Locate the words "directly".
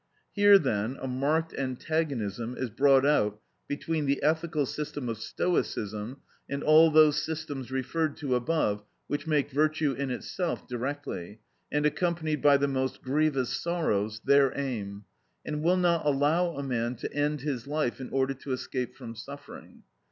10.67-11.39